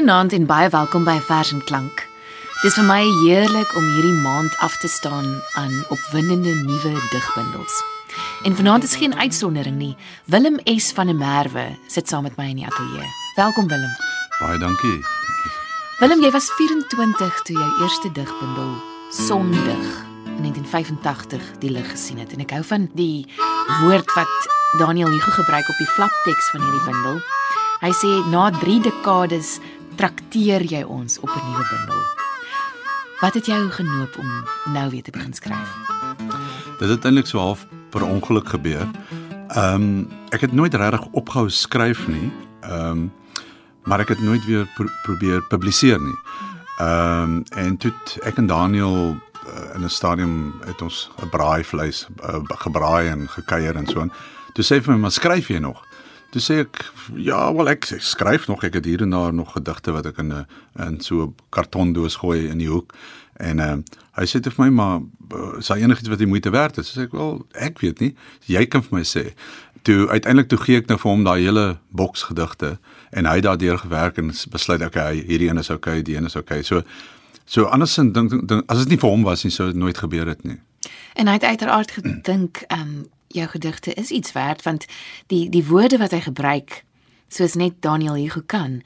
[0.00, 1.98] Goeienaand en baie welkom by Vers en Klank.
[2.62, 5.26] Dis vir my heerlik om hierdie maand af te staan
[5.60, 7.74] aan opwindende nuwe digbundels.
[8.48, 9.96] En vanaand is geen uitsondering nie.
[10.24, 13.10] Willem S van der Merwe sit saam met my in die ateljee.
[13.36, 13.92] Welkom Willem.
[14.38, 15.04] Baie dankie.
[15.98, 18.72] Willem, jy was 24 toe jou eerste digbundel
[19.12, 19.84] Sondig
[20.24, 23.28] in 1985 die lig gesien het en ek hou van die
[23.82, 24.48] woord wat
[24.80, 27.20] Daniel Hugo gebruik op die flapteks van hierdie bundel.
[27.80, 29.58] Hy sê na 3 dekades
[30.00, 32.02] trakteer jy ons op 'n nuwe bundel.
[33.20, 34.30] Wat het jou genoop om
[34.72, 35.70] nou weer te begin skryf?
[36.78, 38.88] Dit het eintlik so half per ongeluk gebeur.
[39.48, 42.32] Ehm um, ek het nooit regtig opgehou skryf nie.
[42.60, 43.12] Ehm um,
[43.84, 46.18] maar ek het nooit weer pro probeer publiseer nie.
[46.78, 48.96] Ehm um, en toe ek en Daniel
[49.46, 54.12] uh, in 'n stadium het ons 'n braaivleis uh, gebraai en gekuier en so aan.
[54.52, 55.89] Toe sê hy vir my, "Maar skryf jy nog?"
[56.30, 58.64] Toe sê ek, "Ja, wel ek, ek skryf nog.
[58.64, 60.46] Ek het hier en daar nog gedigte wat ek in 'n
[60.78, 62.94] in so 'n kartondoos gooi in die hoek."
[63.36, 63.76] En uh,
[64.12, 65.00] hy sê vir my, "Maar
[65.34, 68.14] uh, is daar enigiets wat jy moeite werd is?" Sê ek, "Wel, ek weet nie.
[68.44, 69.32] Jy kan vir my sê."
[69.82, 72.78] Toe uiteindelik toe gee ek nou vir hom daai hele boks gedigte
[73.10, 76.36] en hy het daardeur gewerk en besluit okay, hierdie een is okay, die een is
[76.36, 76.62] okay.
[76.62, 76.82] So
[77.44, 80.26] so andersins dink dink as dit nie vir hom was nie sou dit nooit gebeur
[80.26, 80.60] het nie.
[81.14, 84.86] En hy het uiteraard gedink, ehm um, jou gedigte is iets werd want
[85.26, 86.82] die die woorde wat hy gebruik
[87.30, 88.80] soos net Daniel Hugo kan.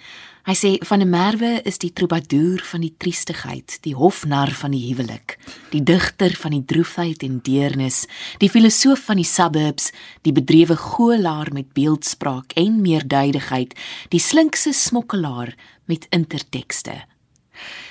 [0.44, 4.84] Hy sê van 'n merwe is die troubadour van die triestigheid, die hofnar van die
[4.88, 5.38] huwelik,
[5.70, 8.06] die digter van die droefheid en deernis,
[8.38, 9.90] die filosoof van die suburbs,
[10.22, 13.72] die bedrewe goelaar met beeldspraak en meerduidigheid,
[14.08, 15.54] die slinkse smokkelaar
[15.84, 17.04] met intertekste.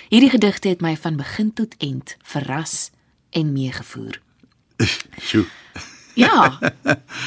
[0.09, 2.91] Hierdie gedigte het my van begin tot eind verras
[3.31, 4.21] en meegevoer.
[5.25, 5.45] Sjoe.
[6.13, 6.59] Ja.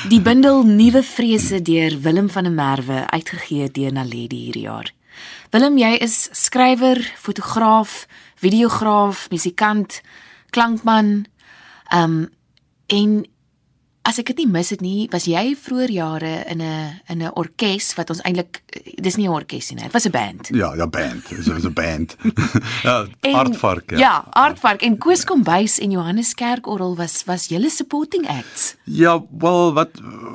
[0.08, 4.92] Die bundel Nuwe Vrese deur Willem van der Merwe uitgegee deur Naledi hierdie jaar.
[5.50, 8.04] Willem, jy is skrywer, fotograaf,
[8.42, 10.00] videograaf, musikant,
[10.54, 11.26] klankman.
[11.90, 12.34] Ehm um,
[12.86, 13.26] en
[14.06, 17.32] as ek dit nie mis het nie, was jy vroeër jare in 'n in 'n
[17.34, 18.62] orkes wat ons eintlik
[19.02, 20.48] dis nie 'n orkes nie, dit was 'n band.
[20.54, 21.28] Ja, ja band.
[21.28, 22.16] Dit was 'n band.
[22.82, 23.90] ja, Aardvark.
[23.90, 23.98] Ja.
[23.98, 28.76] Ja, Aardvark en Koos Kombuis en Johannes Kerkorrel was was julle supporting acts.
[28.84, 29.90] Ja, wel wat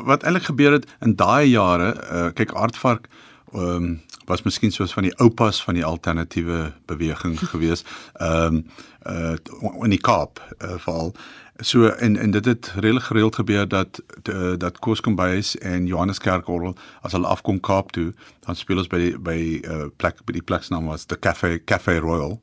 [0.05, 3.07] wat eintlik gebeur het in daai jare, uh, kyk Aardvark
[3.53, 7.83] ehm um, was miskien soos van die oupas van die alternatiewe beweging gewees.
[8.13, 8.65] Ehm um,
[9.07, 9.35] uh
[9.83, 11.15] in die Kaap uh, veral.
[11.61, 16.19] So en en dit het redelik gereeld gebeur dat uh, dat Koos Kombuis en Johannes
[16.19, 20.33] Kerkorrel as hulle afkom Kaap toe, dan speel ons by die by uh, plek by
[20.33, 22.41] die pleksnaam was the Cafe Cafe Royal.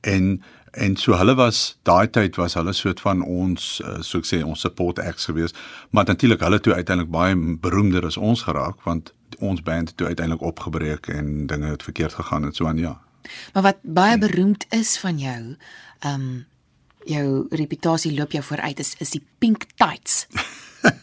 [0.00, 4.28] En en so hulle was daai tyd was hulle soort van ons uh, so ek
[4.28, 5.54] sê ons support acts gewees
[5.90, 7.34] maar natuurlik hulle toe uiteindelik baie
[7.64, 12.44] beroemder as ons geraak want ons band toe uiteindelik opgebreek en dinge het verkeerd gegaan
[12.44, 13.00] en so aan ja.
[13.54, 15.56] Maar wat baie beroemd is van jou,
[16.00, 16.46] ehm um,
[17.06, 20.26] jou reputasie loop jou vooruit is is die pink tights.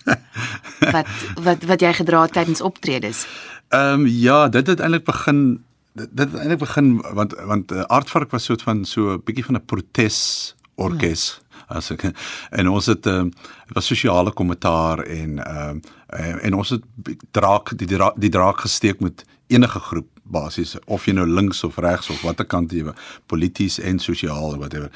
[0.96, 1.08] wat
[1.44, 3.25] wat wat jy gedra het tydens optredes.
[3.69, 5.63] Ehm um, ja, dit het eintlik begin
[5.94, 9.46] dit dit het eintlik begin want want uh, Aardvark was soort van so 'n bietjie
[9.46, 12.12] van 'n protes orkes as ek
[12.50, 13.29] en ons het ehm um,
[13.68, 16.84] dit was sosiale kommentaar en ehm um, en, en ons het
[17.31, 21.78] draak die draak, die draak gesteek met enige groep basies of jy nou links of
[21.78, 22.94] regs of watter kant jy
[23.25, 24.91] polities en sosiaal of whatever.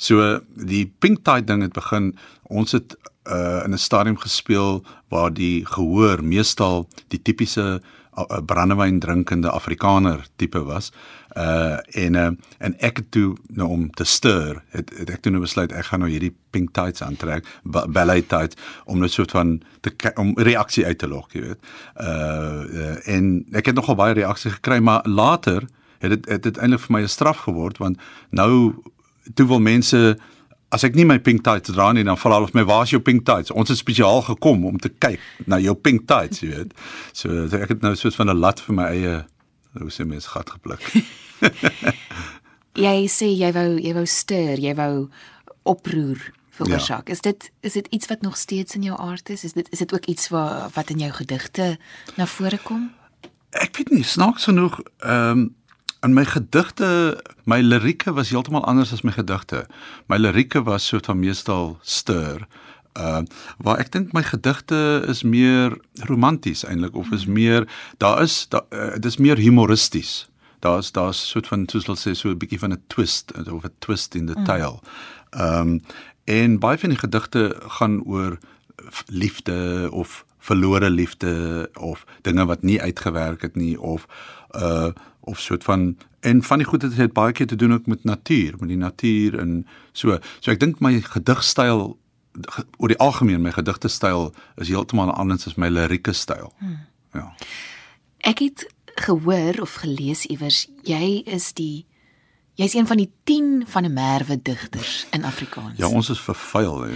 [0.00, 2.14] So die pink tide ding het begin
[2.48, 2.96] ons het
[3.28, 7.82] uh, in 'n stadium gespeel waar die gehoor meestal die tipiese
[8.16, 10.92] uh, brandewyn drinkende Afrikaner tipe was.
[11.36, 15.32] Uh en uh, en ek het toe nou om te stir het, het ek toe
[15.32, 19.30] nou besluit ek gaan nou hierdie pink tights aantrek ba- ballet tights om net soort
[19.30, 21.60] van te om reaksie uit te lok, jy weet.
[22.00, 25.68] Uh, uh en ek het nogal baie reaksie gekry, maar later
[26.00, 28.82] het dit het dit eintlik vir my 'n straf geword want nou
[29.34, 30.00] toe wil mense
[30.70, 33.02] as ek nie my pink tights dra nie dan vra hulle of my waar's jou
[33.02, 35.20] pink tights ons het spesiaal gekom om te kyk
[35.50, 36.74] na jou pink tights jy weet
[37.12, 39.14] so ek het nou soos van 'n lat vir my eie
[39.80, 40.82] hoe sê mens gat gepluk
[42.78, 45.10] Jy sê jy wou jy wou stir, jy wou
[45.66, 46.20] oproer
[46.54, 47.08] veroorsaak.
[47.08, 47.12] Ja.
[47.12, 49.42] Is dit is dit iets wat nog steeds in jou aard is?
[49.44, 51.78] Is dit is dit ook iets wat wat in jou gedigte
[52.16, 52.92] na vore kom?
[53.50, 55.48] ek weet nie snaaks genoeg ehm um,
[56.02, 59.66] in my gedigte my lirieke was heeltemal anders as my gedigte.
[60.06, 62.46] My lirieke was soort van meestal stir
[62.98, 63.22] uh
[63.58, 65.76] waar ek dink my gedigte is meer
[66.08, 67.68] romanties eintlik of is meer
[67.98, 70.28] daar is daar uh, dit is meer humoristies.
[70.60, 73.74] Daar's daar's soort van soos hulle sê so 'n bietjie van 'n twist of 'n
[73.78, 74.80] twist in the tale
[75.30, 75.80] ehm um,
[76.24, 78.38] en baie van die gedigte gaan oor
[79.06, 84.06] liefde of verlore liefde of dinge wat nie uitgewerk het nie of
[84.50, 87.86] uh of soort van en van die goed het het baie keer te doen ook
[87.86, 90.18] met natuur, met die natuur en so.
[90.40, 91.96] So ek dink my gedigstyl
[92.78, 96.52] oor die algemeen my gedigtestyl is heeltemal anders as my lirieke styl.
[96.58, 96.78] Hmm.
[97.14, 97.26] Ja.
[98.30, 98.66] Ek het
[99.00, 101.86] gehoor of gelees iewers jy is die
[102.60, 105.78] jy's een van die 10 van 'n Merwe digters in Afrikaans.
[105.78, 106.86] Ja, ons is vervuil.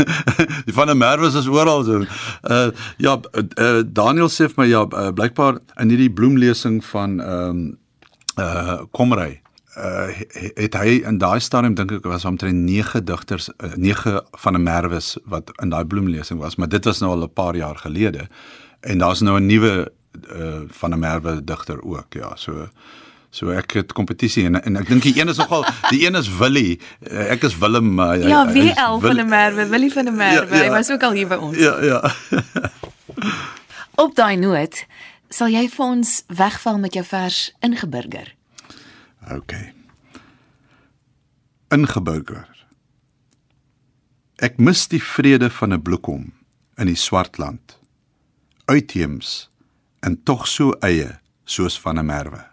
[0.66, 2.04] die van 'n Merwe is oral so.
[2.42, 3.20] Uh ja,
[3.58, 7.78] uh, Daniel sê vir my ja, uh, blykbaar in hierdie bloemlesing van ehm um,
[8.38, 9.40] uh Komrey
[9.76, 10.08] uh
[10.54, 14.62] het hy in daai stadium dink ek was omtrent 9 digters 9 uh, van 'n
[14.62, 18.28] Merwes wat in daai bloemlesing was, maar dit was nou al 'n paar jaar gelede.
[18.80, 19.92] En daar's nou 'n nuwe
[20.28, 22.68] uh van 'n Merwe digter ook, ja, so
[23.32, 26.28] So ek het kompetisie en en ek dink die een is nogal die een is
[26.36, 26.76] Willie.
[27.00, 27.94] Eh, ek is Willem.
[27.96, 30.52] Uh, ja, WL van der Merwe, Willie van der Merwe.
[30.52, 30.66] Ja, ja.
[30.68, 31.56] Hy was ook al hier by ons.
[31.56, 32.02] Ja, ja.
[34.04, 34.84] Op daai noot
[35.32, 38.28] sal jy vir ons wegval met jou vers ingeburger.
[39.32, 39.56] OK.
[41.72, 42.48] Ingeburger.
[44.44, 46.32] Ek mis die vrede van 'n bloekom
[46.76, 47.78] in die swart land.
[48.68, 49.48] Uitheems
[50.00, 52.44] en tog so eie soos van 'n merwe.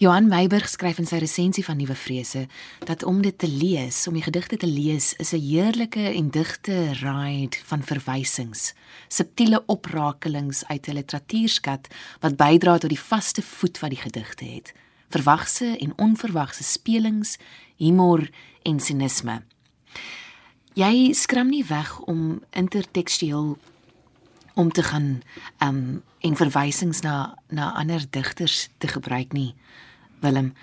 [0.00, 2.46] Johan Meiburg skryf in sy resensie van Nuwe Vrese
[2.88, 6.92] dat om dit te lees, om die gedigte te lees, is 'n heerlike en digte
[7.04, 8.72] ride van verwysings,
[9.08, 11.88] subtiele oprakelings uit 'n literatuurskat
[12.20, 14.72] wat bydra tot die vaste voet wat die gedigte het.
[15.10, 17.36] Verwagse en onverwagse spelings,
[17.76, 18.30] humor
[18.62, 19.42] en sinisme.
[20.72, 23.58] Jy skram nie weg om intertekstueel
[24.54, 25.22] om te gaan
[25.58, 29.54] um en verwysings na na ander digters te gebruik nie.
[30.20, 30.54] Willem.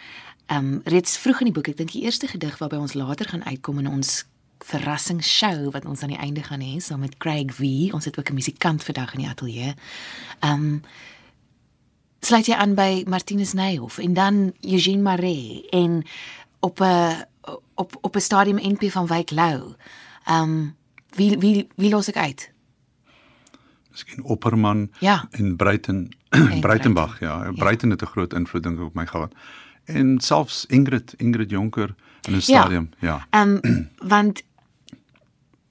[0.46, 3.28] Ehm um, reeds vroeg in die boek, ek dink die eerste gedig waarby ons later
[3.28, 4.26] gaan uitkom in ons
[4.66, 7.92] verrassingsshow wat ons aan die einde gaan hê saam met Craig V.
[7.94, 9.74] Ons het ook 'n musikant vandag in die ateljee.
[10.40, 10.82] Ehm um,
[12.20, 16.04] sluit jy aan by Martinus Neyhoff en dan Eugene Maree en
[16.60, 17.26] op 'n
[17.76, 19.76] op op 'n stadium NP van Wyk Lou.
[20.26, 20.76] Ehm um,
[21.16, 22.52] wie wie wie los ek uit?
[23.92, 25.28] Miskien Opperman ja.
[25.32, 26.17] en Breiten
[26.66, 27.44] Breitenbach, ja.
[27.44, 27.52] ja.
[27.52, 29.34] Breiten het 'n groot invloed dink ek op my gehad.
[29.86, 33.28] En selfs Ingrid, Ingrid Jonker in 'n stadium, ja.
[33.30, 33.58] Ehm ja.
[33.70, 34.44] um, want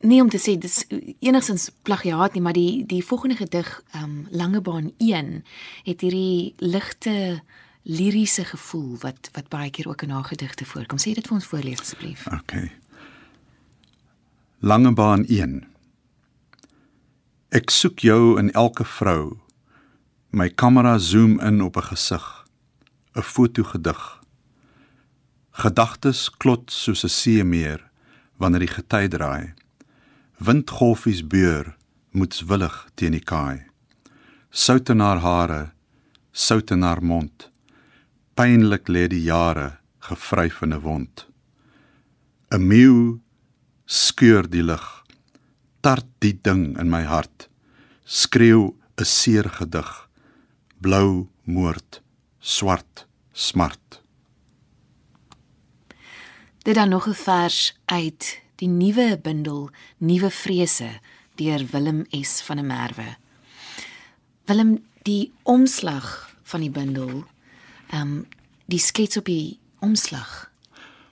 [0.01, 0.85] nie om te sê dis
[1.19, 5.45] enigstens plagiaat nie, maar die die volgende gedig, ehm um, Langebaan 1,
[5.83, 7.43] het hierdie ligte
[7.83, 10.99] liriese gevoel wat wat baie keer ook in haar gedigte voorkom.
[10.99, 12.27] Sê dit vir ons voorlees asseblief.
[12.27, 12.73] Okay.
[14.59, 15.65] Langebaan 1.
[17.49, 19.37] Ek soek jou in elke vrou
[20.37, 22.47] My kamera zoom in op 'n gesig,
[23.15, 24.03] 'n fotogedig.
[25.51, 27.81] Gedagtes klot soos 'n seemeer
[28.37, 29.55] wanneer die gety draai.
[30.39, 31.77] Windgolfies beur
[32.11, 33.65] moetswillig teen die kaai.
[34.51, 35.73] Sout in haar hare,
[36.33, 37.51] sout in haar mond.
[38.35, 41.27] Pynlik lê die jare gevryf in 'n wond.
[42.51, 43.21] 'n Meeu
[43.87, 45.05] skeur die lug.
[45.81, 47.49] Tart die ding in my hart.
[48.05, 50.06] Skreeu 'n seer gedig
[50.87, 52.01] blou moord,
[52.39, 54.03] swart smart.
[56.63, 60.91] Dit dan nog 'n vers uit die nuwe bundel Nuwe Vrese
[61.35, 63.17] deur Willem S van der Merwe.
[64.45, 67.25] Willem die omslag van die bundel,
[67.91, 68.27] ehm um,
[68.67, 70.51] die skets op die omslag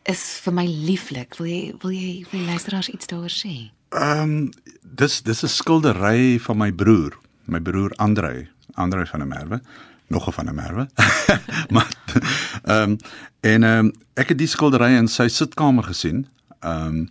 [0.02, 1.34] is vir my lieflik.
[1.36, 3.70] Wil jy wil jy wil jy luisteraars iets daaroor sê?
[3.88, 4.50] Ehm um,
[4.82, 9.60] dis dis 'n skildery van my broer, my broer Andrei Andre van der Merwe,
[10.06, 10.88] nog 'n van der Merwe.
[11.74, 11.88] maar
[12.62, 12.96] ehm um,
[13.40, 16.26] en ehm um, ek het die skildery in sy sitkamer gesien.
[16.60, 17.08] Ehm um,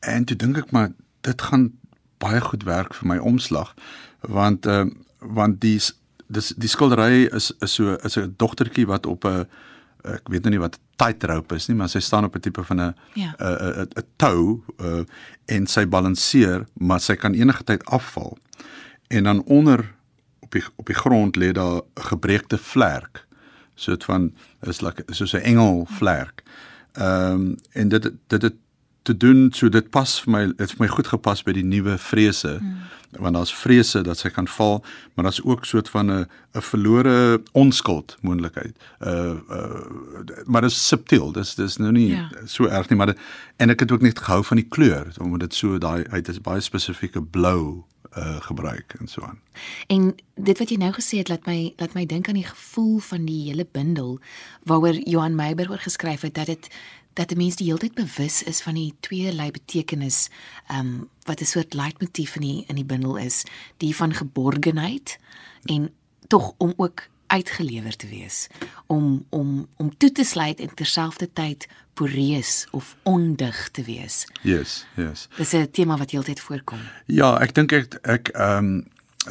[0.00, 1.72] en toe dink ek maar dit gaan
[2.18, 3.74] baie goed werk vir my omslag
[4.20, 5.80] want ehm um, want die
[6.26, 9.46] dis die skildery is is so is 'n dogtertjie wat op 'n
[10.04, 12.80] ek weet nou nie wat tightrope is nie maar sy staan op 'n tipe van
[12.80, 13.88] 'n 'n.
[13.96, 15.04] 'n tou uh,
[15.46, 18.38] en sy balanseer maar sy kan enige tyd afval
[19.08, 19.95] en dan onder
[20.56, 23.26] die op die grond lê daar 'n gebreekte vlerk.
[23.74, 26.42] Soort van is like soos 'n engel vlerk.
[26.92, 28.54] Ehm um, en dit dit het
[29.06, 31.96] te doen so dit pas vir my dit vir my goed gepas by die nuwe
[32.02, 32.56] vrese.
[32.58, 32.84] Hmm.
[33.22, 34.82] Want daar's vrese dat sy kan val,
[35.14, 38.74] maar daar's ook soort van 'n 'n verlore onskuld moontlikheid.
[39.00, 41.32] Uh uh maar dit is subtiel.
[41.32, 42.28] Dis dis nou nie ja.
[42.44, 43.18] so erg nie, maar dit,
[43.56, 46.40] en ek het ook net gehou van die kleur omdat dit so daai uit is
[46.40, 47.84] baie spesifieke blou
[48.16, 49.40] uh, gebruik en so aan.
[49.86, 52.98] En dit wat jy nou gesê het laat my laat my dink aan die gevoel
[52.98, 54.18] van die hele bundel
[54.62, 56.70] waaroor Johan Meiberg oor geskryf het dat dit
[57.16, 60.28] dat die mens die hele tyd bewus is van die twee lei betekenis
[60.68, 63.44] ehm um, wat 'n soort leitmotief in die in die bundel is,
[63.76, 65.18] die van geborgenheid
[65.64, 65.90] en
[66.28, 68.46] tog om ook uitgelewer te wees
[68.86, 74.26] om om om toe te sluit en terselfdertyd poreus of ondig te wees.
[74.42, 75.28] Yes, yes.
[75.36, 76.78] Dis 'n tema wat heeltyd voorkom.
[77.06, 78.84] Ja, ek dink ek ek ehm um,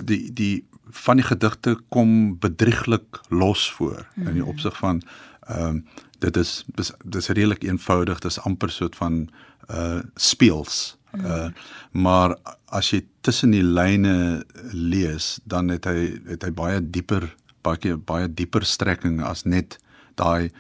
[0.04, 4.28] die die van die gedigte kom bedrieglik los voor mm.
[4.28, 5.02] in die opsig van
[5.48, 5.86] ehm um,
[6.20, 9.30] dit is dis dis redelik eenvoudig, dis amper soort van
[9.70, 10.98] uh speels.
[11.14, 11.50] Uh
[11.92, 12.36] maar
[12.66, 17.36] as jy tussen die lyne lees, dan het hy het hy baie dieper
[17.66, 19.78] baie baie dieper strekking as net
[20.20, 20.52] daai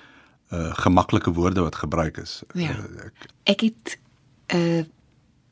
[0.54, 2.42] uh gemaklike woorde wat gebruik is.
[2.54, 2.76] Ja.
[2.76, 3.98] Uh, ek, ek het
[4.54, 4.84] uh,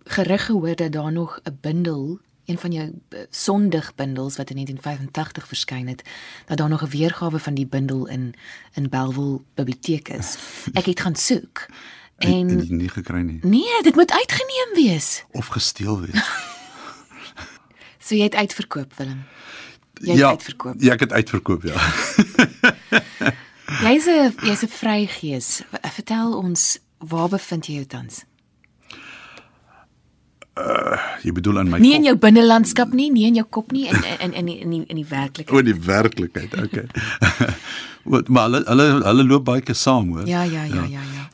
[0.03, 2.91] gerig gehoor dat daar nog 'n bundel een van jou
[3.29, 6.03] sondig bundels wat in 1985 verskyn het
[6.45, 8.33] dat daar nog 'n weergawe van die bundel in
[8.73, 10.37] in Belwel biblioteek is.
[10.79, 11.65] Ek het gaan soek
[12.17, 13.39] en en nie gekry nie.
[13.41, 16.23] Nee, dit moet uitgeneem wees of gesteel wees.
[18.05, 19.23] so jy het uitverkoop Willem.
[20.01, 20.75] Jy het ja, uitverkoop.
[20.81, 21.77] Ja, ek het uitverkoop ja.
[23.85, 25.63] jy's 'n jy's 'n vrygees.
[25.93, 28.25] Vertel ons waar bevind jy jou tans?
[30.53, 31.97] Uh, jy bedoel in my Nie kop?
[31.97, 34.95] in jou binnelandskap nie, nie in jou kop nie, in in in in die in
[35.01, 35.51] die werklikheid.
[35.55, 36.53] O, in die werklikheid.
[36.53, 36.85] Okay.
[38.13, 40.27] Wat maar hulle hulle hulle loop baie keer saam, hoor.
[40.27, 41.25] Ja, ja, ja, ja, ja.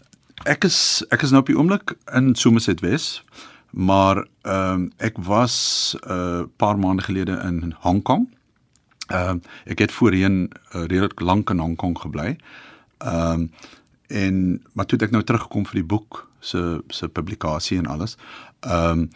[0.45, 3.23] Ek is ek is nou op die oomblik in Somerset Wes,
[3.71, 8.29] maar ehm um, ek was 'n uh, paar maande gelede in Hong Kong.
[9.09, 12.37] Ehm uh, ek het voorheen uh, redelik lank in Hong Kong gebly.
[12.97, 13.51] Ehm um,
[14.07, 18.17] en maar toe ek nou teruggekom vir die boek se se publikasie en alles.
[18.59, 19.09] Ehm um,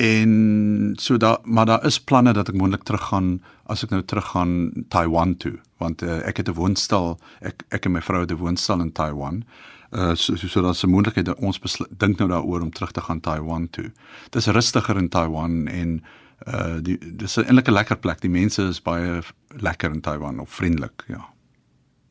[0.00, 4.72] en so daar maar daar is planne dat ek moontlik teruggaan as ek nou teruggaan
[4.88, 8.42] Taiwan toe want uh, ek het 'n woonstel ek ek en my vrou het 'n
[8.42, 9.44] woonstel in Taiwan.
[9.90, 11.60] Uh so so, so daar's 'n moontlikheid dat ons
[11.90, 13.90] dink nou daaroor om terug te gaan Taiwan toe.
[14.30, 16.02] Dis rustiger in Taiwan en
[16.46, 18.20] uh die dis 'n eintlik 'n lekker plek.
[18.20, 21.28] Die mense is baie lekker in Taiwan of vriendelik, ja.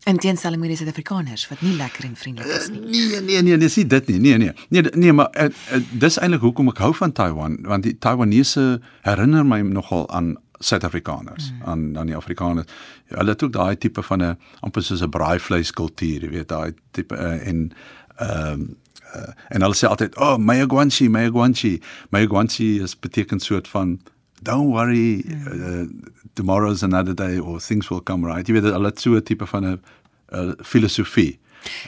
[0.03, 2.79] En teenstelling met die Suid-Afrikaners wat nie lekker en vriendelik is nie.
[2.79, 4.19] Uh, nee, nee, nee, dis nie dit nie.
[4.19, 4.51] Nee, nee.
[4.69, 8.81] Nee, nee, maar uh, uh, dis eintlik hoekom ek hou van Taiwan, want die Taiwanese
[9.01, 11.63] herinner my nogal aan Suid-Afrikaners, mm.
[11.63, 12.67] aan aan die Afrikaners.
[13.07, 16.47] Ja, hulle het ook daai tipe van 'n amper soos 'n braaivleis kultuur, jy weet,
[16.47, 17.71] daai tipe uh, en
[18.15, 18.75] ehm um,
[19.15, 23.99] uh, en hulle sê altyd, "Oh, Mayagwanchi, Mayagwanchi." Mayagwanchi is beteken soort van
[24.41, 25.47] don't worry mm.
[25.47, 25.87] uh,
[26.33, 28.47] tomorrow's another day or things will come right.
[28.47, 29.81] Jy weet hulle het so 'n tipe van 'n
[30.29, 31.39] uh, filosofie.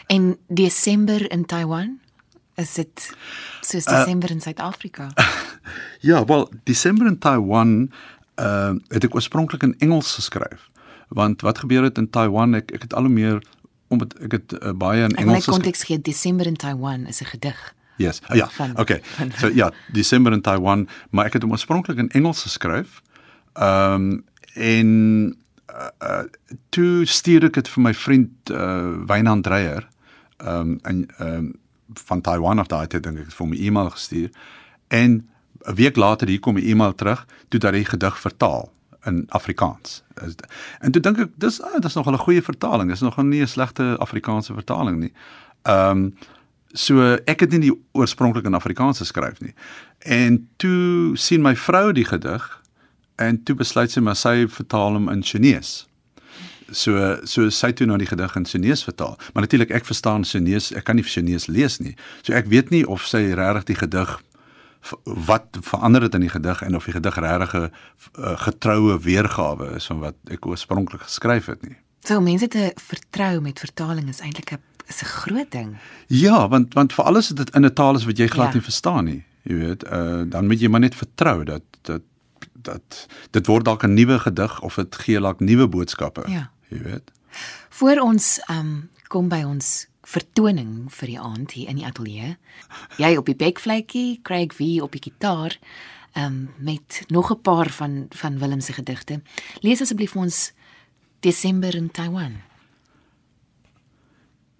[0.08, 2.00] En Desember in Taiwan
[2.55, 3.15] is dit
[3.62, 5.10] soos uh, Desember uh, in Suid-Afrika.
[6.10, 7.91] ja, wel Desember in Taiwan
[8.36, 10.70] uh het ek oorspronklik in Engels geskryf.
[11.08, 13.43] Want wat gebeur het in Taiwan ek ek het al hoe meer
[13.88, 15.55] omdat ek het uh, baie in Engels geskryf.
[15.55, 17.75] In konteks gee Desember in Taiwan is 'n gedig.
[18.01, 18.22] Yes.
[18.29, 18.50] Oh, ja.
[18.58, 19.00] Van, okay.
[19.15, 23.01] Van, so ja, Desember in Taiwan, maar ek het hom oorspronklik in Engels geskryf.
[23.53, 24.12] Ehm um,
[24.53, 24.89] en
[25.72, 26.24] uh, uh
[26.70, 29.88] toe stuur ek dit vir my vriend uh Wynand Dreyer
[30.43, 31.53] um en um
[32.08, 34.29] van Taiwan af daai tyd dink ek het vir my e-mail gestuur
[34.88, 35.22] en
[35.67, 38.72] 'n week later hier kom 'n e-mail terug toe dat hy gedig vertaal
[39.05, 40.03] in Afrikaans.
[40.79, 42.89] En toe dink ek dis ah, dis nog 'n goeie vertaling.
[42.89, 45.13] Dis nog nie 'n slegte Afrikaanse vertaling nie.
[45.63, 46.13] Um
[46.74, 49.54] so ek het nie die oorspronklik in Afrikaans geskryf nie.
[50.00, 52.48] En toe sien my vrou die gedig
[53.22, 55.86] en toe besluit sy maar sy vertaal hom in Chinese.
[56.72, 59.18] So so sy toe nou die gedig in Chinese vertaal.
[59.34, 61.96] Maar natuurlik ek verstaan Chinese, ek kan nie Chinese lees nie.
[62.24, 64.18] So ek weet nie of sy regtig die gedig
[65.06, 67.70] wat verander het in die gedig en of die gedig regtig 'n
[68.18, 71.78] uh, getroue weergawe is van wat ek oorspronklik geskryf het nie.
[72.01, 74.63] So mense te vertrou met vertaling is eintlik 'n
[74.94, 75.78] is 'n groot ding.
[76.08, 78.54] Ja, want want vir alles is dit in 'n taal is wat jy glad ja.
[78.54, 79.24] nie verstaan nie.
[79.42, 82.02] Jy weet, uh, dan moet jy maar net vertrou dat dat
[82.62, 86.24] dat dit word dalk 'n nuwe gedig of dit gee dalk nuwe boodskappe.
[86.28, 86.52] Ja.
[86.68, 87.12] Jy weet.
[87.70, 92.38] Voor ons um kom by ons vertoning vir die aand hier in die ateljee.
[92.98, 95.58] Jy op die bekvletjie, Craig V op die gitaar,
[96.14, 99.22] um met nog 'n paar van van Willem se gedigte.
[99.60, 100.54] Lees asseblief ons
[101.20, 102.50] Desember in Taiwan.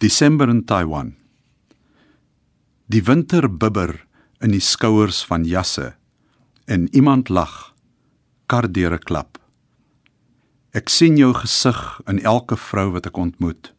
[0.02, 1.12] Desember in Taiwan.
[2.90, 4.00] Die winter bibber
[4.42, 5.92] in die skouers van jasse
[6.66, 7.76] en iemand lag
[8.50, 9.38] kar deur 'n klap.
[10.74, 13.74] Ek sien jou gesig in elke vrou wat ek ontmoet.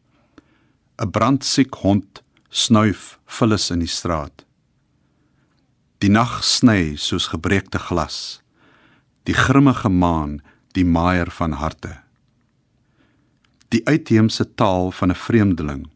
[0.97, 4.45] 'n Brandsiek hond snuif vullis in die straat.
[5.99, 8.41] Die nag sny soos gebreekte glas.
[9.25, 10.39] Die grimmige maan,
[10.71, 11.99] die maaier van harte.
[13.67, 15.92] Die uitheemse taal van 'n vreemdeling,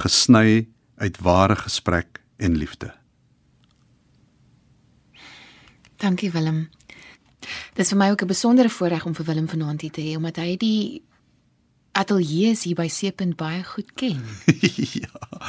[0.00, 0.68] gesny
[1.00, 2.92] uit ware gesprek en liefde.
[6.00, 6.68] Dankie Willem.
[7.76, 10.36] Dis vir my ook 'n besondere voorreg om vir Willem vanaand hier te hê omdat
[10.36, 11.02] hy die
[11.92, 14.20] ateljee hier by Seepunt baie goed ken.
[15.02, 15.40] ja.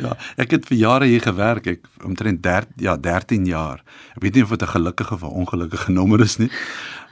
[0.00, 1.66] Ja, ek het vir jare hier gewerk.
[1.66, 3.82] Ek omtrent 13 ja, 13 jaar.
[4.16, 6.50] Ek weet nie of dit 'n gelukkige of 'n ongelukkige nommer is nie.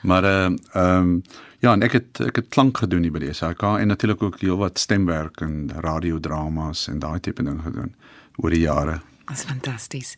[0.01, 1.23] Maar ehm uh, ehm um,
[1.59, 4.39] ja, en ek het ek het klank gedoen hier by die SAK en natuurlik ook
[4.41, 7.93] heelwat stemwerk en radiodramas en daai tipe ding gedoen
[8.37, 8.99] oor die jare.
[9.29, 10.15] Dis fantasties.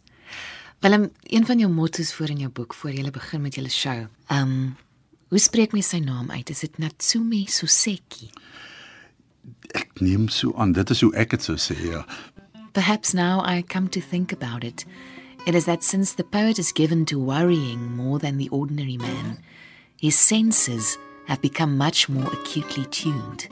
[0.81, 4.07] Willem, een van jou motto's voor in jou boek voor jy begin met jou show.
[4.27, 4.75] Ehm um,
[5.31, 6.50] hoe spreek mens sy naam uit?
[6.50, 8.29] Is dit Natsume Soseki?
[9.71, 12.05] Ek neem so aan dit is hoe ek dit sou sê, ja.
[12.75, 14.86] Perhaps now I come to think about it.
[15.45, 19.39] It is that since the poet is given to worrying more than the ordinary man,
[19.95, 20.98] his senses
[21.31, 23.47] have become much more acutely tuned.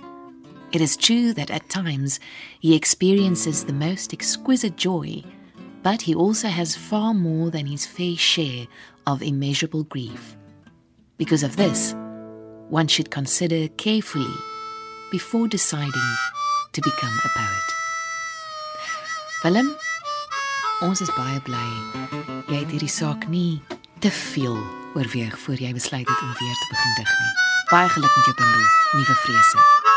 [0.73, 2.19] It is true that at times
[2.59, 5.23] he experiences the most exquisite joy,
[5.81, 8.67] but he also has far more than his fair share
[9.07, 10.35] of immeasurable grief.
[11.17, 11.95] Because of this,
[12.67, 14.35] one should consider carefully
[15.09, 16.11] before deciding
[16.73, 17.67] to become a poet.
[19.45, 19.73] Willem,
[20.81, 22.19] ons is baie bly
[22.49, 23.61] jy het hierdie saak nie
[24.03, 24.57] te veel
[24.97, 27.58] oorweeg voor jy besluit het om weer te begin dig nie.
[27.69, 29.88] Baie geluk met jou bundel, nuwe vrese.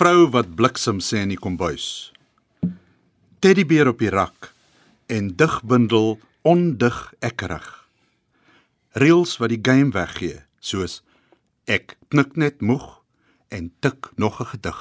[0.00, 2.08] Vrou wat bliksem sê in die kombuis.
[3.44, 4.46] Teddybeer op die rak
[5.12, 6.14] en digbundel
[6.48, 7.66] ondig ekkerig.
[8.96, 11.02] Reels wat die game weggee, soos
[11.68, 12.86] ek knik net moeg
[13.52, 14.80] en tik nog 'n gedig.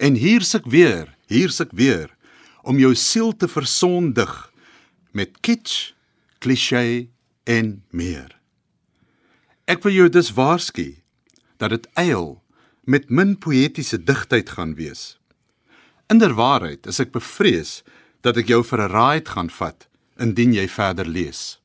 [0.00, 2.08] En hier suk weer, hier suk weer
[2.62, 4.52] om jou siel te versondig
[5.12, 5.92] met kitsch,
[6.38, 7.08] klise
[7.44, 8.40] en meer.
[9.66, 10.96] Ek wil jou dus waarsku
[11.58, 12.40] dat dit eil
[12.86, 15.16] met min poëtiese digtheid gaan wees.
[16.12, 17.80] Inderwaarheid is ek bevrees
[18.22, 21.58] dat ek jou vir 'n ride gaan vat indien jy verder lees.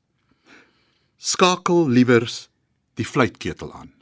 [1.18, 2.50] Skakel liewers
[2.98, 3.94] die fluitketel aan.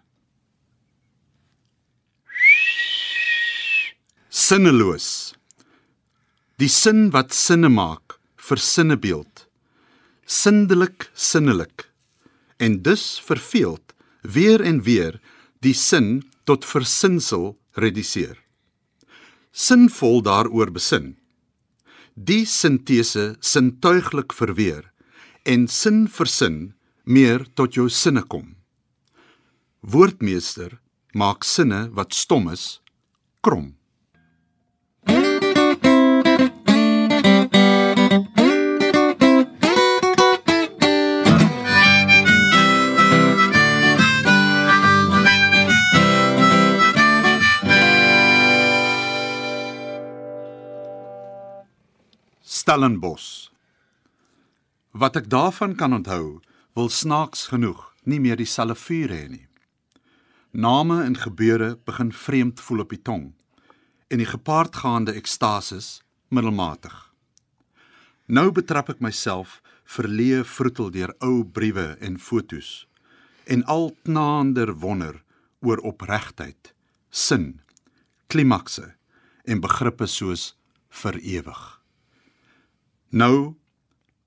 [4.30, 5.36] Sinneloos.
[6.58, 9.48] Die sin wat sinne maak vir sinnebeeld.
[10.26, 11.90] Sindelik sinnelik
[12.58, 15.20] en dus verveeld weer en weer
[15.60, 18.38] die sin tot versinsel reduseer.
[19.54, 21.14] Sinvol daaroor besin.
[22.16, 24.88] Die sintese sintuiglik verweer
[25.46, 26.58] en sin vir sin
[27.06, 28.56] meer tot jou sinne kom.
[29.82, 30.80] Woordmeester
[31.14, 32.80] maak sinne wat stom is
[33.46, 33.79] krom.
[52.42, 53.52] Stellenbos.
[54.92, 56.40] Wat ek daarvan kan onthou,
[56.74, 59.48] wil snaaks genoeg nie meer dieselfde vuur hê nie.
[60.52, 63.34] Name en gebeure begin vreemd voel op die tong
[64.10, 66.00] en die gepaardgaande ekstasis
[66.34, 66.96] middelmatig.
[68.26, 72.88] Nou betrap ek myself verleë vroetel deur ou briewe en fotos
[73.46, 75.20] en al knaander wonder
[75.66, 76.72] oor opregtheid,
[77.10, 77.60] sin,
[78.32, 78.94] klimakse
[79.44, 80.54] en begrippe soos
[81.04, 81.79] vir ewig.
[83.10, 83.56] Nou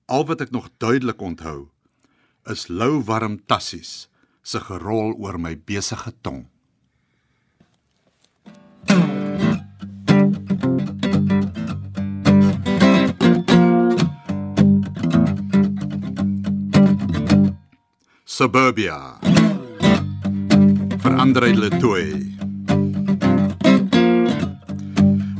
[0.05, 1.69] al wat ek nog duidelik onthou
[2.51, 4.09] is lou warm tassies
[4.43, 6.43] se gerol oor my besige tong.
[18.25, 19.19] Suburbia.
[20.99, 22.33] Verander hulle toe.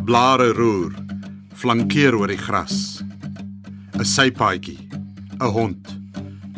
[0.03, 0.93] blare roer,
[1.58, 2.92] flankeer oor die gras.
[3.93, 4.89] 'n Sypaadjie,
[5.39, 5.84] 'n hond,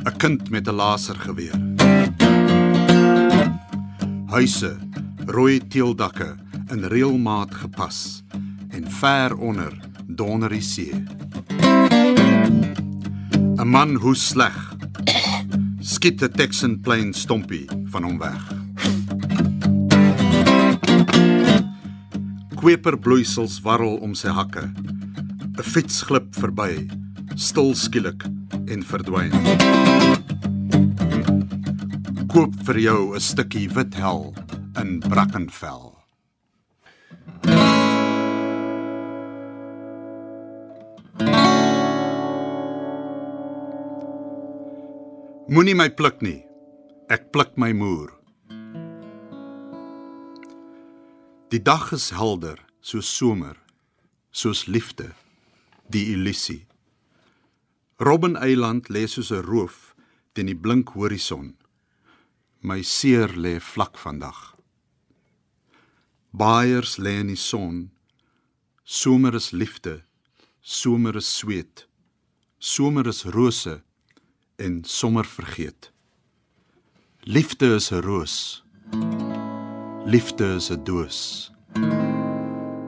[0.05, 1.57] 'n kind met 'n lasergeweer.
[4.25, 4.77] Huise,
[5.25, 6.35] rooi teeldakke
[6.71, 8.23] in reëlmaat gepas
[8.69, 9.73] en ver onder
[10.07, 10.91] donder die see.
[13.59, 14.75] 'n Man hoe sleg.
[15.79, 18.43] Skiet 'n Texan Plain stompie van hom weg.
[22.55, 24.71] Kweperbloeisels warrel om sy hakke.
[25.57, 26.87] 'n Fiets glip verby,
[27.35, 28.23] stil skielik
[28.71, 29.33] en verdwyn.
[32.31, 34.33] Koop vir jou 'n stukkie wit hel
[34.79, 35.95] in Brackenfell.
[45.47, 46.43] Moenie my pluk nie.
[47.09, 48.11] Ek pluk my moer.
[51.49, 53.55] Die dag is helder, soos somer,
[54.31, 55.13] soos liefde,
[55.87, 56.65] die illusie.
[57.97, 59.95] Robben Eiland lê soos 'n roof
[60.33, 61.55] teen die blink horison.
[62.59, 64.39] My seer lê vlak vandag.
[66.33, 67.91] Baaiers lê in die son.
[68.83, 70.03] Somer is liefde,
[70.61, 71.87] somer is sweet.
[72.59, 73.81] Somer is rose
[74.57, 75.91] en sommer vergeet.
[77.23, 78.63] Liefde is 'n roos.
[80.05, 81.51] Liefde is 'n doos.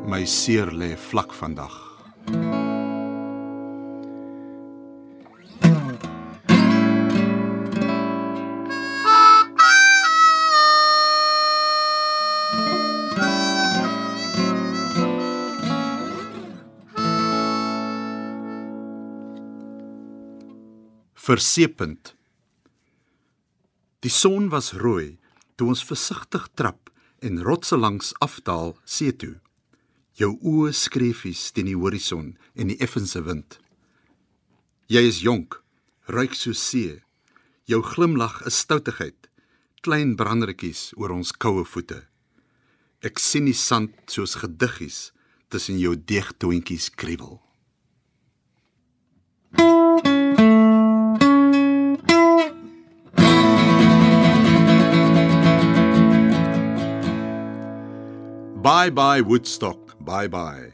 [0.06, 1.87] My seer lê vlak vandag.
[21.18, 22.14] Versepend.
[24.00, 25.18] Die son was rooi
[25.58, 26.92] toe ons versigtig trap
[27.26, 29.34] en rotse langs afdaal see toe.
[30.14, 33.58] Jou oë skreefies teen die horison en die effense wind.
[34.94, 35.58] Jy is jonk,
[36.06, 37.02] ruik so see.
[37.66, 39.18] Jou glimlag is stoutigheid,
[39.82, 42.04] klein brandertjies oor ons koue voete.
[43.02, 45.10] Ek sien die sand soos gediggies
[45.50, 47.42] tussen jou deegtoontjies kriebel.
[58.68, 60.74] Bye bye Woodstock, bye bye.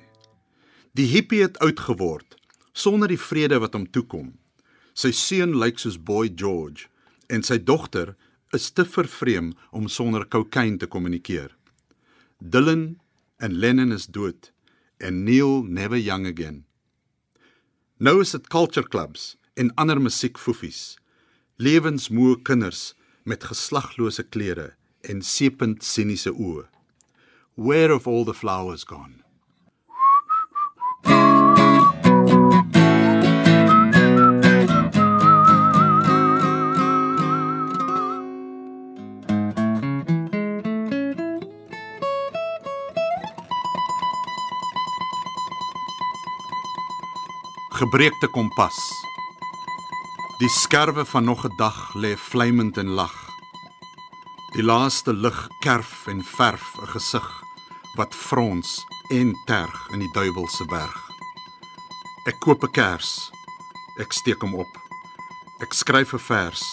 [0.98, 2.40] Die hippie het oud geword
[2.74, 4.32] sonder die vrede wat hom toekom.
[4.98, 6.88] Sy seun lyk soos Boy George
[7.30, 8.16] en sy dogter
[8.58, 11.54] is te vervreem om sonder kokain te kommunikeer.
[12.42, 12.96] Dylan
[13.38, 14.50] en Lennon is dood
[14.98, 16.64] en Neil never young again.
[18.02, 20.96] Nou is dit culture clubs en ander musiekfoefies.
[21.62, 24.72] Lewensmoe kinders met geslaglose klere
[25.06, 26.73] en sepend siniese oë.
[27.56, 29.22] Where have all the flowers gone?
[47.70, 48.74] Gebreekte kompas.
[50.40, 53.30] Die skerwe van nog 'n dag lê vlamend en lag.
[54.54, 57.43] Die laaste lig kerf en verf 'n gesig
[57.96, 61.00] wat frons en terg in die duiwelse berg.
[62.26, 63.32] Ek koop 'n kers.
[64.00, 64.74] Ek steek hom op.
[65.62, 66.64] Ek skryf 'n vers.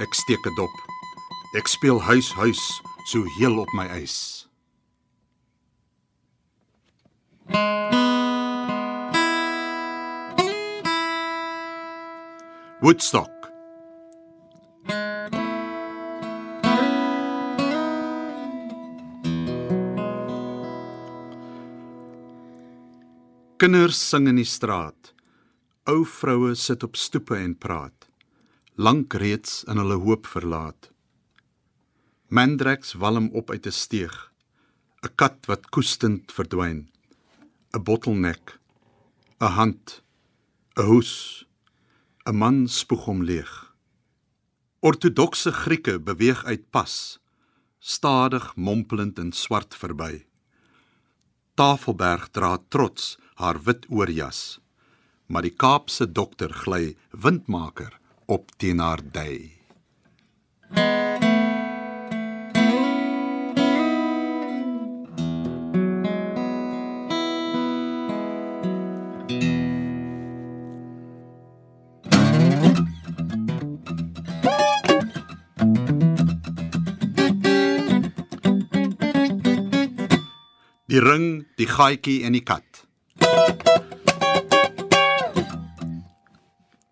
[0.00, 0.74] Ek steek 'n dop.
[1.54, 4.46] Ek speel huis huis so heel op my eis.
[12.80, 13.41] Woodstock
[23.62, 25.12] Kinders sing in die straat.
[25.86, 28.08] Ou vroue sit op stoepe en praat.
[28.74, 30.88] Lank reeds in hulle hoop verlaat.
[32.26, 34.16] Mandrex walm op uit 'n steeg.
[35.06, 36.90] 'n Kat wat koestend verdwyn.
[37.70, 38.58] 'n Bottelnek.
[39.38, 40.02] 'n Hand.
[40.76, 41.46] 'n Hoes.
[42.26, 43.52] 'n Man spoeg hom leeg.
[44.80, 47.20] Ortodokse Grieke beweeg uit pas,
[47.78, 50.26] stadig mompelend in swart verby.
[51.54, 54.60] Tafelberg dra trots haar wit oorjas.
[55.26, 59.52] Maar die Kaapse dokter gly windmaker op teen haar dui.
[81.02, 82.84] Ring, die gaatjie en die kat.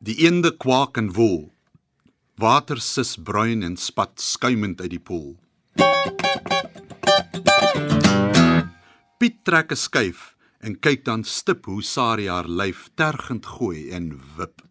[0.03, 1.51] Die eende kwak en woel.
[2.41, 5.37] Water sis bruin en spat skuimend uit die poel.
[9.21, 14.19] Piet trek 'n skuif en kyk dan stip hoe Sari haar lyf tergend gooi en
[14.37, 14.63] wip.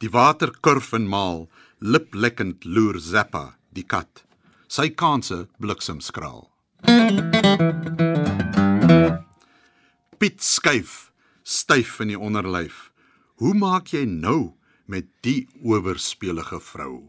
[0.00, 1.48] Die water kurf en maal,
[1.80, 4.29] liplekkend loer Zappa, die kat.
[4.70, 6.44] Sy kanse bliksemskraal.
[10.22, 11.10] Piet skuif,
[11.42, 12.92] styf in die onderlyf.
[13.42, 14.52] Hoe maak jy nou
[14.86, 17.02] met die owerspelige vrou?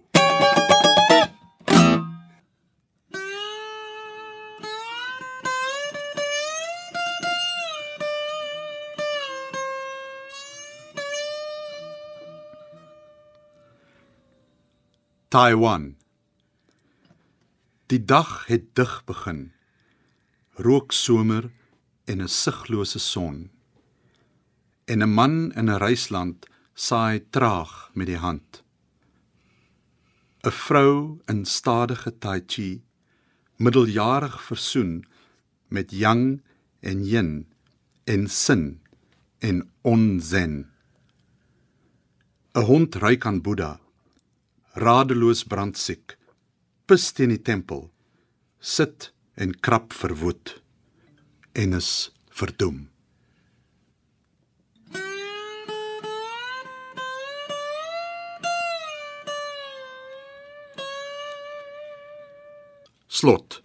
[15.30, 16.01] Taiwan.
[17.92, 19.52] Die dag het dig begin.
[20.56, 21.52] Rook somer
[22.08, 23.52] en 'n siglose son.
[24.86, 28.64] En 'n man in 'n reisland saai traag met die hand.
[30.44, 32.82] 'n Vrou in stadige tai chi,
[33.56, 35.06] middeljarig versoen
[35.68, 36.42] met yang
[36.80, 37.48] en yin
[38.04, 38.82] en sin
[39.40, 40.72] en onzen.
[42.54, 43.80] 'n Hond ruik aan Boeddha
[44.74, 46.18] radeloos brandsiek,
[46.92, 47.86] pis teen die tempel,
[48.60, 50.58] sit en krap verwoed
[51.56, 51.92] en is
[52.36, 52.82] verdoem.
[63.08, 63.62] Slot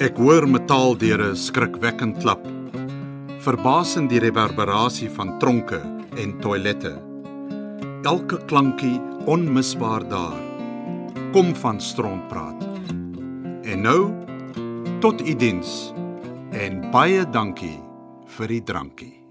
[0.00, 2.55] Ek hoor metaaldeure skrikwekkend klap
[3.46, 5.78] verbasend die reverberasie van tronke
[6.18, 6.96] en toilette.
[8.02, 8.96] Elke klankie
[9.30, 10.40] onmisbaar daar.
[11.34, 12.64] Kom van strontpraat.
[13.62, 14.00] En nou
[15.04, 15.92] tot u diens
[16.50, 17.76] en baie dankie
[18.38, 19.25] vir die drankie.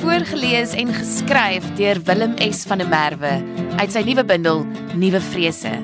[0.00, 3.32] Voorgeles en geskryf deur Willem S van der Merwe
[3.80, 4.64] uit sy nuwe bundel
[4.96, 5.74] Nuwe Vrese.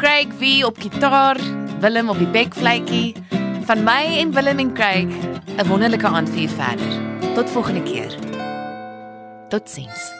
[0.00, 1.40] Craig V op gitaar,
[1.80, 3.16] Willem op die bekfluitjie.
[3.68, 5.12] Van my en Willem en Craig,
[5.56, 6.92] 'n wonderlike aand vir verder.
[7.34, 8.12] Tot volgende keer.
[9.48, 10.19] Totsiens.